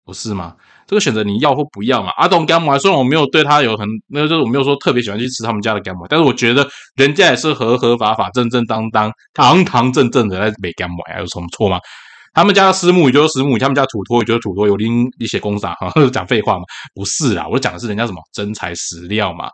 [0.05, 0.57] 不是吗？
[0.88, 2.11] 这个选择你要或不要嘛。
[2.16, 11.79] 阿东 gamma 虽然我没有对他有很，那就是我没有说特别喜欢去吃他们家的甘麦但是我觉得人家也是合合法法、正正当当、堂堂正正的在卖 gamma，有什么错吗？
[12.37, 16.64] 他们家的私募鱼就是私募鱼，他们家土托鱼就是土托，有拎一些工厂哈， 讲废话嘛？
[16.94, 19.49] 不是啊，我讲的是人家什么真材实料嘛，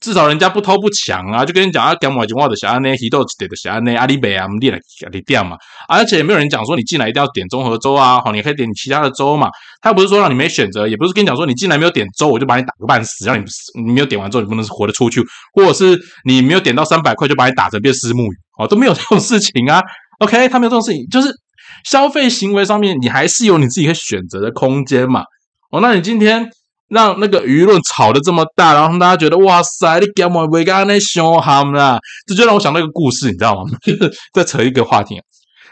[0.00, 4.80] 至少人家不偷不抢啊，就跟你讲啊，讲买句话的小安呢，鱼都得的小安内，阿里北啊，我们店来
[5.12, 5.56] 你店嘛，
[5.88, 9.48] 而且也没有人讲说你进来一定要点综合粥啊，好，你可以点其他的粥嘛，
[9.80, 13.44] 他不是说让你没选择，也不是跟你讲说你进来没有点粥，我就把你打个半死，让你
[13.80, 19.80] 你没有点完之后你不能活得出去，或者是你没有点到三百块就把你打成变私募鱼，哦，都没有这种事情啊，
[20.18, 21.43] OK，他没有这种事情，就是。
[21.84, 25.22] 消费行为上面，你还是有你自己可以选择的空间嘛？
[25.70, 26.50] 哦，那你今天
[26.88, 31.98] 让那个舆论炒的这么大，然后大家觉得哇塞，你干嘛为干那凶悍啦？
[32.26, 33.70] 这就让我想到一个故事，你知道吗？
[33.82, 35.20] 就 是再扯一个话题，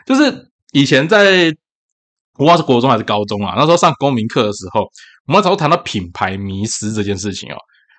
[0.07, 1.53] 就是以前在
[2.35, 4.81] 不管是国中还是高中啊，那时候上公民课的时候，
[5.27, 7.57] 我们那时候谈到品牌迷失这件事情哦。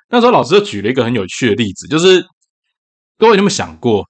[0.10, 2.24] 那时候老师就举了一个很有趣的例子，就是
[3.18, 4.06] 各位有没有想过？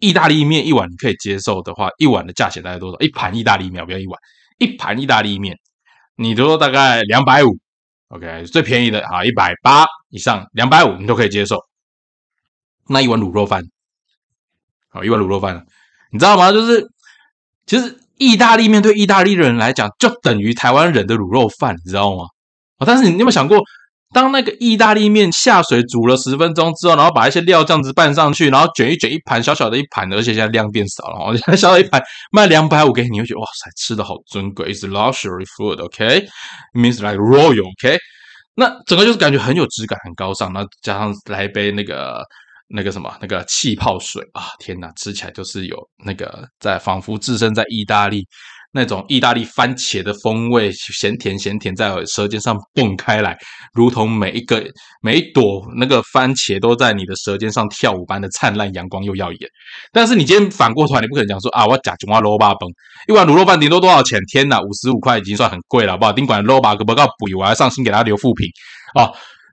[0.00, 2.98] 意大利面一碗你可以接受的话，一碗的价钱大概多少？
[2.98, 4.18] 一盘意大利面不要一碗，
[4.58, 5.56] 一盘意大利面，
[6.16, 7.58] 你都说大概两百五
[8.08, 11.56] ，OK，最便宜的啊一百八以上，两百五你都可以接受。
[12.88, 13.62] 那一碗卤肉饭，
[14.88, 15.64] 好一碗卤肉饭，
[16.10, 16.50] 你知道吗？
[16.50, 16.88] 就是
[17.66, 22.24] 其实意大利面对意大利人来讲，就等于台湾人的卤肉饭，你知道吗？
[22.78, 23.62] 啊，但是你有没有想过？
[24.12, 37.96] 当那个意大利面下水煮了十分钟之后，然后把一些料这样子拌上去，然后卷一卷一盘小小的一盘，而且现在量变少了，现在 小小一盘卖两百五给你，会觉得哇塞，吃的好尊贵，is luxury food，OK，means like royal，OK，
[38.56, 42.20] 那整个就是感觉很有质感，很高尚，然后加上来一杯那个
[42.68, 48.26] 那个什么那个气泡水啊，天哪，吃起来就是有那个在仿佛置身在意大利。
[48.72, 53.36] 那种意大利番茄的风味，咸甜咸甜，在舌尖上蹦开来，
[53.74, 54.64] 如同每一个
[55.02, 59.40] 每一朵那个番茄都在你的舌尖上跳舞般的灿烂阳光又耀眼。
[59.92, 62.70] 但是你今天反过头，你不可能讲说啊，我假金花萝卜崩
[63.08, 64.20] 一碗卤肉饭顶多多少钱？
[64.30, 66.12] 天哪，五十五块已经算很贵了，好不好？
[66.12, 68.46] 宾馆萝卜不够补，我还上心给他留副品
[68.94, 69.10] 啊。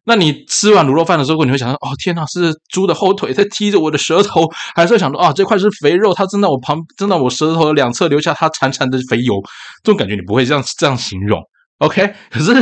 [0.08, 9.36] 那你吃完卤肉饭的时候，你会想到，哦，天哪，是猪的后腿在踢着我的舌头，还是想到，哦，这块是肥肉，它真的我旁，真的我舌头的两侧留下它潺潺的肥油，
[9.84, 11.42] 这种感觉你不会这样这样形容
[11.80, 12.14] ，OK？
[12.32, 12.54] 可是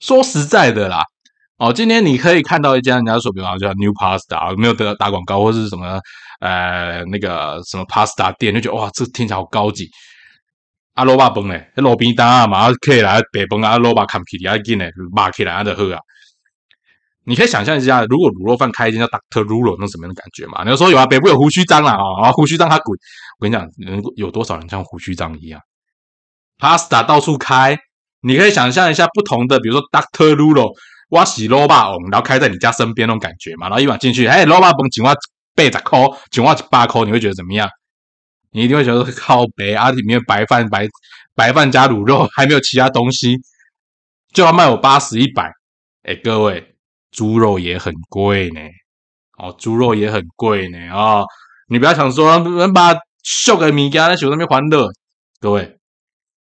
[0.00, 1.02] 说实在的啦，
[1.56, 5.98] 哦，今天你可以看到一家人家说，比方叫 New Pasta，没有得打广告或是什么，
[6.40, 9.88] 呃，那个什么 Pasta 店，就觉得哇，这听起来好高级。
[10.96, 15.98] 阿罗巴崩嘞，路边摊啊嘛，可以来白崩啊，罗巴看起来紧嘞，骂起来啊的喝啊。
[17.26, 20.62] 你可以想象一下，如果卤肉饭开一间叫 Doctor Rulo，那什么样的感觉嘛？
[20.62, 22.96] 你要说有啊，北部有胡须章啦啊，胡须章他滚！
[23.38, 25.60] 我跟你讲，能有多少人像胡须章一样
[26.58, 27.78] ？Pasta 到处开，
[28.20, 30.72] 你可以想象一下不同的，比如说 Doctor Rulo，
[31.10, 33.68] 挖洗萝卜瓮，然后开在你家身边那种感觉嘛。
[33.68, 35.14] 然后一碗进去，哎，萝卜瓮，井蛙
[35.54, 35.98] 八十块，
[36.30, 37.68] 井蛙八块，你会觉得怎么样？
[38.52, 40.86] 你一定会觉得靠北啊，里面白饭白
[41.34, 43.38] 白饭加卤肉，还没有其他东西，
[44.32, 45.50] 就要卖我八十一百。
[46.02, 46.73] 哎，各位。
[47.14, 48.60] 猪肉也很贵呢，
[49.38, 51.22] 哦，猪肉也很贵呢啊！
[51.68, 54.90] 你不要想说能把秀个米家在手上面欢乐，
[55.40, 55.76] 各位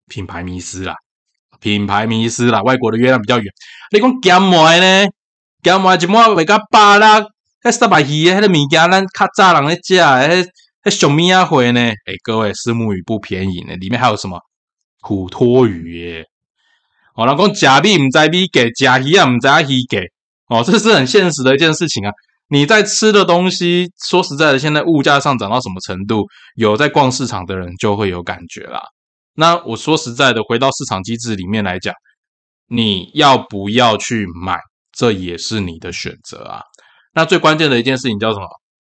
[0.06, 0.94] 品牌迷失啦，
[1.58, 3.52] 品牌迷失啦，外国的月亮比较圆。
[3.90, 5.10] 你讲咸麦呢？
[5.64, 7.20] 咸麦一碗卖到百啦，
[7.62, 10.48] 迄三百鱼迄个物件，咱较早人咧食，迄
[10.84, 11.80] 迄小米啊货呢？
[11.80, 14.40] 哎，各位，石目鱼不便宜呢，里面还有什么
[15.00, 16.24] 虎托鱼耶？
[17.14, 18.62] 哦，人讲食米唔知米价，
[18.98, 19.98] 食鱼也唔知鱼价。
[20.50, 22.10] 哦，这是很现实的一件事情啊！
[22.48, 28.82] 你在吃的东西，说实在的，现在物价上涨到什么程度，有在逛市场的人就会有感觉啦。
[29.34, 31.94] 那我说实在的，回到市场机制里面来讲，
[32.66, 34.58] 你要不要去买，
[34.92, 36.60] 这也是你的选择啊。
[37.14, 38.46] 那最关键的一件事情叫什么？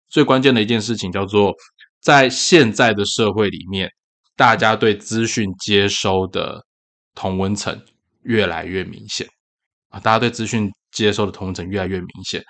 [0.08, 1.54] 最关键的一件事情叫做，
[2.02, 3.90] 在现在的社会里面，
[4.38, 6.64] 大家对资讯接收的
[7.14, 7.78] 同温层
[8.22, 9.28] 越来越明显
[9.90, 12.44] 啊，大家对资讯接收的同温层越来越明显。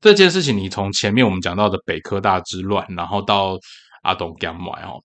[0.00, 3.56] 这件事情，你从前面我们讲到的北科大之乱，然后到
[4.02, 5.00] 阿东 g a m 哦，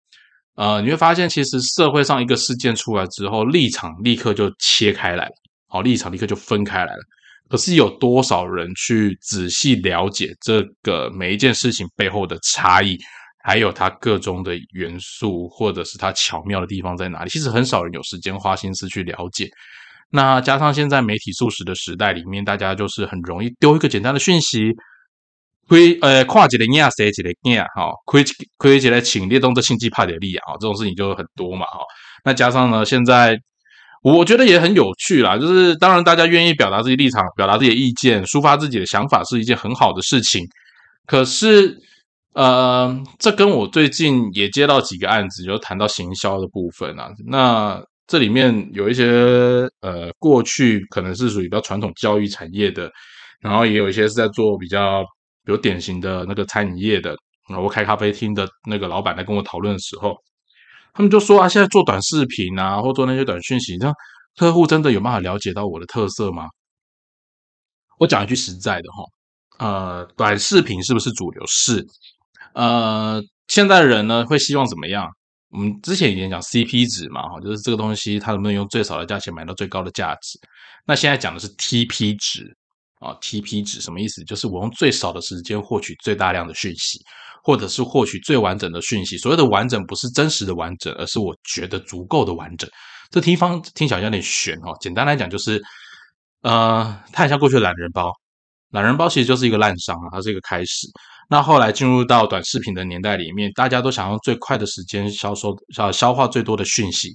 [0.56, 5.32] 呃，你会发现，其实社会上一个事件出来之后，立场立刻就切开来了，
[5.68, 7.02] 好，立场立刻就分开来了。
[7.48, 12.98] 可是有多少人去仔细了解这个每一件事情背后的差异，
[13.44, 17.30] 还有它各中的元素，或者是它巧妙的地方在哪里？
[17.30, 19.48] 其实很少人有时间花心思去了解。
[20.10, 24.72] 那加上现在媒体速食的时代里面，大家就是很容易丢一个简单的讯息，
[25.68, 28.24] 亏呃跨几个亚谁几个亚哈，亏
[28.58, 31.80] 亏起来请列东这星际帕点利啊，这种事情就很多嘛哈。
[32.24, 33.38] 那加上呢，现在
[34.02, 40.42] 我觉得也很有趣啦，就是当然大家愿意表达自己立场、表达自己的意见、抒发自己的想法是一件很好的事情。
[41.06, 41.78] 可是
[42.34, 47.84] 呃，这跟我最近也接到几个案子，就谈到行销的部分啊，那。
[48.08, 52.90] 这里面有一些呃，过去可能是属于比较传统教育产业的，
[53.42, 55.04] 然后也有一些是在做比较
[55.44, 57.16] 比如典型的那个餐饮业的。
[57.50, 60.16] 我开咖啡厅的那个老板来跟我讨论的时候，
[60.94, 63.90] 他们就说啊，现在做短视频啊，或做那些短讯息，那
[64.36, 66.48] 客户真的有办法了解到我的特色吗？
[68.00, 71.42] 我讲一句实在的哈，呃，短视频是不是主流？
[71.48, 71.86] 是，
[72.54, 75.10] 呃，现在人呢会希望怎么样？
[75.58, 80.40] 我们之前已经讲 CP 值嘛，哈，就是这个东西它能不能用最少的价钱买到最高的价值。
[80.86, 82.56] 那现在讲的是 TP 值
[83.00, 84.24] 啊，TP 值什么意思？
[84.26, 87.00] 就是我用最少的时间获取最大量的讯息，
[87.44, 89.18] 或者是获取最完整的讯息。
[89.18, 92.70] 所谓的完整不是真实的完整，而是我觉得足够的完整。
[93.10, 94.78] 这听方听起来有点悬哦。
[94.80, 95.60] 简单来讲就是，
[96.44, 98.14] 呃，它很像过去的懒人包，
[98.72, 100.88] 懒人包其实就是一个烂商啊，它是一个开始。
[101.30, 107.14] 那后来进入到短视频的年代里面，大家都想用最快的时间销售、呃消化最多的讯息。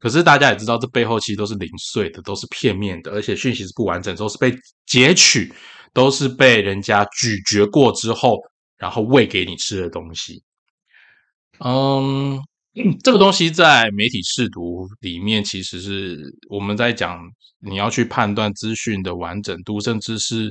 [0.00, 4.54] 可是大家也知道，这背后其实都是零碎的，都是片面的，而且讯息是不完整，都是被
[4.86, 5.50] 截取，
[5.94, 8.38] 都是被人家咀嚼过之后，
[8.76, 10.42] 然后喂给你吃的东西。
[11.60, 12.38] 嗯，
[13.02, 16.18] 这个东西在媒体试读里面，其实是
[16.50, 17.20] 我们在讲
[17.60, 20.50] 你要去判断资讯的完整度，甚至是。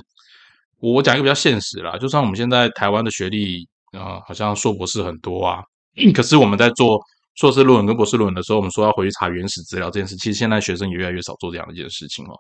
[0.91, 3.65] 我讲一个比较现实啦，就算我们现在台湾的学历
[3.97, 5.63] 啊，好像硕博士很多啊，
[6.13, 6.99] 可是我们在做
[7.35, 12.33] 硕士论文跟博士论文的时候，我们说要回去查原始资料这件事，其实现在学生也越来越少做这样的一件事情了。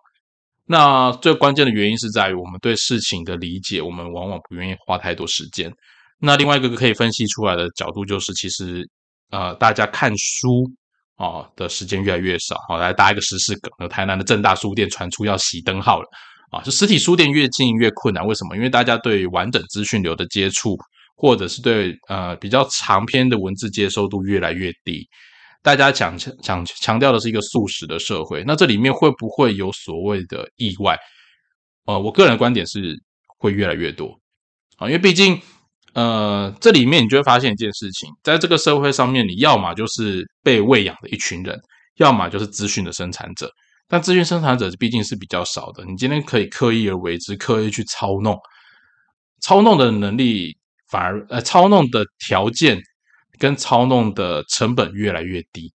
[0.65, 5.71] 那最关键的原因是在于我们对事情的理解，我们往往不愿意花太多时间。
[6.19, 8.85] 那另外一个可以分析出来的角度就是，其实
[9.31, 10.69] 呃，大家看书
[11.15, 12.57] 啊的时间越来越少。
[12.67, 16.07] 好，来搭一个时事梗，台南的正大书店传出要熄灯号了。
[16.53, 18.55] 啊，就实体书店越近越困难，为什么？
[18.55, 20.77] 因为大家对完整资讯流的接触，
[21.15, 25.03] 或者是对呃比较长篇的文字接收度越来越低。
[25.63, 30.95] 大家强强强强调的是一个素食的社会，那这里面会不会有所谓的意外？
[31.85, 32.95] 呃，我个人的观点是
[33.39, 34.15] 会越来越多
[34.77, 35.41] 啊，因为毕竟
[35.93, 41.59] 呃这里面你就会发现一件事情，在这个社会上面，你要么就是被喂养的一群人，
[41.95, 43.49] 要么就是资讯的生产者。
[43.87, 48.37] 但资讯生产者毕竟是比较少的，你今天可以刻意而为之，刻意去操弄，
[49.41, 50.57] 操弄的能力
[50.89, 52.81] 反而呃，操弄的条件
[53.37, 55.71] 跟操弄的成本越来越低。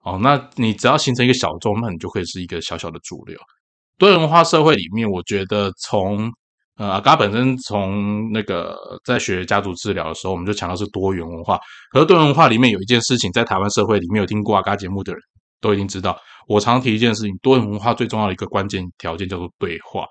[0.00, 3.38] 哦，那你只要形成一个小众，那你就可以是一个小小的主流。
[3.98, 6.28] 多元文化社会里面，我觉得从
[6.76, 11.56] 呃阿嘎本身从那个在学家族治疗的时候，我们就强调是多元文化。
[11.92, 15.22] 可是多元文化里面有一件事情，在台湾社会里面有听过阿嘎节目的人
[15.62, 16.20] 都已经知道。
[16.46, 20.04] 我常提一件事情，多元文化最重要的一个关键条件叫做对话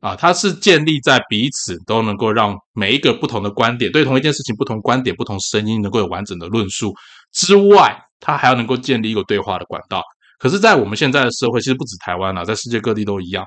[0.00, 6.92] 啊，它是建立在彼此都能够让每一个不同的观点对同一件事情不同观点、不同声音能够有完整的论述
[7.32, 10.02] 之外，它还要能够建立一个对话的管道。
[10.38, 13.44] 可是，在我们现在的社会，其实不止台湾啊，在世界各地都一样。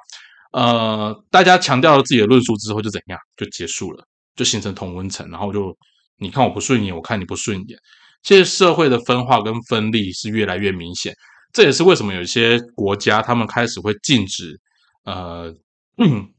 [0.51, 4.05] 呃，大家强调了自己的论述之后，就怎样就结束了，
[4.35, 5.75] 就形成同温层，然后就
[6.19, 7.77] 你看我不顺眼，我看你不顺眼。
[8.21, 11.11] 其实社会的分化跟分立是越来越明显。
[11.53, 14.59] 这也是为什么有些国家他们开始会禁止
[15.05, 15.53] 呃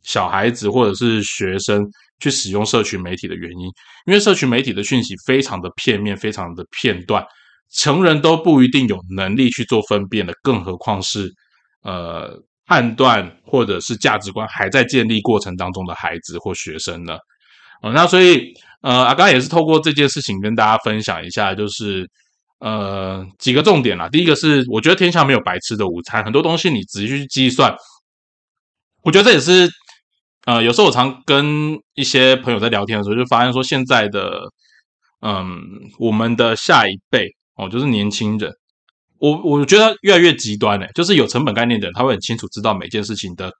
[0.03, 1.83] 小孩子或者是学生
[2.19, 3.67] 去使用社群媒体的原因，
[4.07, 7.25] 因为社群媒体的讯息非常的片面，非常的片段，
[7.71, 11.33] 成人都不一定有能力去做分辨的，更何况是
[11.83, 12.37] 呃
[12.67, 17.17] 判断或者是价值观还在建立过程当中的孩子或学生呢？
[17.83, 18.53] 哦，那所以
[18.83, 22.09] 呃，阿刚也是透过这件事情跟大家分享一下，就是
[22.61, 24.09] 呃几个重点啦。
[24.09, 27.74] 第一个是，我觉得天下没有白吃的午餐，很多东西你仔细去计算，
[29.02, 29.70] 我觉得这也是
[30.46, 34.40] 呃，有时候我常跟一些朋友在聊天的时候，就发现说现在的
[35.20, 35.59] 嗯，
[35.98, 37.26] 我们的下一辈
[37.57, 38.52] 哦，就是年轻人。
[39.18, 43.50] 我我觉得越来越极端嘞，就是有成本概念的人，他会很清楚知道每件事情的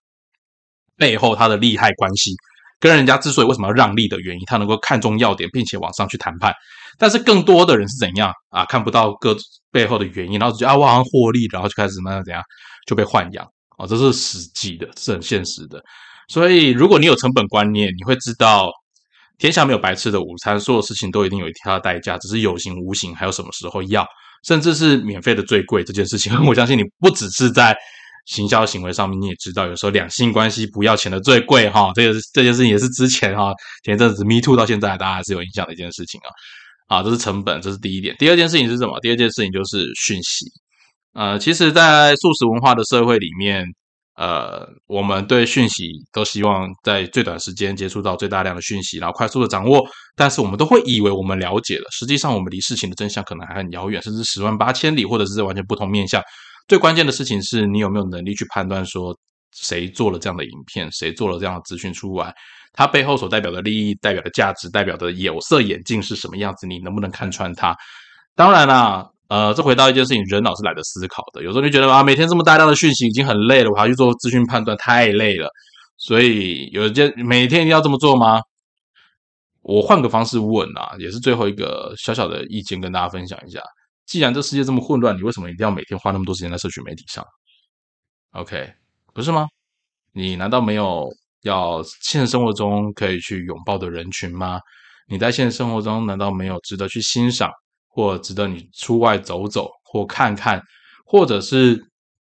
[0.97, 2.33] 背后它的利害关系，
[2.79, 6.53] 跟人家之所以为什么要让利的原因，他能够看中要点，并且往上去谈判。
[6.99, 8.65] 但是更多的人是怎样啊？
[8.65, 9.37] 看不到各
[9.71, 12.43] 背后的原因，然后觉得啊，我好像获利，然后就开始怎么样怎样
[12.87, 13.45] 就被豢养
[13.77, 15.83] 啊，这是实际的，是很现实的。
[16.29, 18.71] 所以如果你有成本观念，你会知道
[19.39, 24.07] 天下没有白吃的午餐，所有事情都一定有一条代价，只是有形无形，还有什么时候要。
[24.47, 27.75] 甚至是免费的最贵这件事情，我相信你不只是在
[28.27, 31.91] 行销行为上面，你也知道，有时候两性关系不要钱的最贵哈。
[31.95, 36.29] 这个这件事情也是之前哈前一阵子 Me Too 到现在，大家还是有影响的一件事情啊。
[36.87, 38.15] 啊，这是成本，这是第一点。
[38.19, 38.99] 第二件事情是什么？
[39.01, 40.47] 第二件事情就是讯息。
[41.13, 43.67] 呃，其实，在素食文化的社会里面。
[44.17, 49.85] 呃，我们对讯息都希望在最短时间接触到最大量的讯息，然后快速的掌握。
[50.15, 56.23] 但是我们都会以为我们了解了，实际上我们离事情的真相可能还很遥远，甚至十万八千里，或者是完全不同面向。
[56.69, 59.13] 最关键的事情是你有没有能力去判断说
[59.57, 62.33] 谁做了这样的影片，谁做了这样的资讯出来，
[62.75, 66.67] 它背后所代表的利益、代表的价值、代表的有色眼镜是什么样子？
[66.67, 67.75] 你能不能看穿它？
[68.35, 69.09] 当然啦。
[69.29, 71.43] 呃，这回到一件事情，人脑是懒得思考的。
[71.43, 75.49] 有时候就觉得啊，每天这么大量的讯息已经很累了，我还去做资讯判断，太累了。
[75.97, 78.43] 所以有一件每天一定要这么做吗？
[79.63, 83.61] 我换个方式问啊，也是最后一个小小的意见跟大家分享一下。
[84.05, 87.25] 既然这世界这么混乱，你为什么一定要每天花那么多时间在社群媒体上
[88.33, 88.73] ？OK，
[89.15, 89.49] 不是吗？
[90.13, 91.09] 你难道没有
[91.45, 94.61] 要现实生活中可以去拥抱的人群吗？
[95.09, 97.51] 你在现实生活中难道没有值得去欣赏？
[97.97, 100.61] 或值得你出外走走，或看看，
[101.07, 101.81] 或者是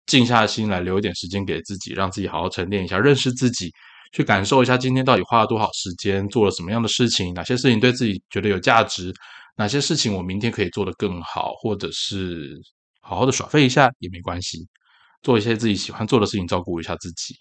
[0.06, 3.70] 静下心来留一点时间给自己，让自己好好沉淀一下，认识自己，
[4.10, 9.12] 去感受一下今天到底花了多少时间，做了什么样的事情，哪些事情对自己觉得有价值，
[9.58, 12.58] 哪些事情我明天可以做得更好，或者是
[13.02, 14.66] 好好的耍废一下也没关系，
[15.22, 17.36] 做一些自己喜欢做的事情，照顾一下自己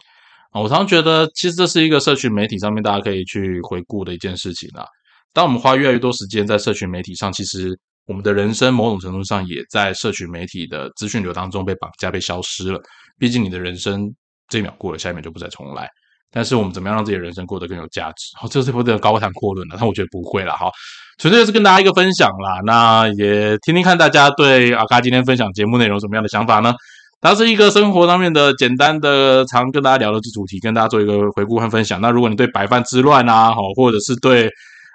[0.51, 0.61] 啊。
[0.61, 4.85] 我常常觉得，其实这是一个社群媒体上面大家可以去回顾的一件事情啊。
[5.33, 7.77] 当我们花越来越多时间在社群媒体上，其实。
[8.07, 12.79] 我们的人生某种程度上也在社群媒体的资讯流当中被绑架、被消失了。
[13.19, 14.09] 毕竟你的人生
[14.47, 15.89] 这一秒过了，下一秒就不再重来。
[16.31, 18.31] 但是我们怎么样让自己的人生过得更有价值？
[18.39, 19.75] 好，这是不的高谈阔论了。
[19.77, 20.71] 但我觉得不会了，哈，
[21.17, 22.61] 纯粹是跟大家一个分享啦。
[22.65, 26.73] 那也听听看大家对阿嘎今天分享节目内容什么样的想法呢？
[27.21, 31.99] 它是一个生活上面的简单的常跟大家聊的主题，跟大家做一个回顾和分享。
[32.01, 34.49] 那如果你对白饭之乱啊，好，或者是对。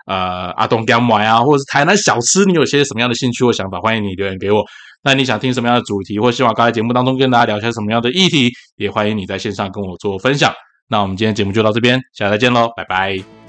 [0.04, 3.78] 呃，阿东干买啊，或者是台南小吃，你有些什么样的兴趣或想法？
[3.78, 4.60] 欢迎你留言给我。
[5.04, 10.52] 那你想听什么样的主题，或希望刚才节目当中跟大家聊些什么样的议题，也欢迎你在线上跟我做分享。
[10.88, 13.41] 那我们今天节目就到这边，下次再见喽，拜拜。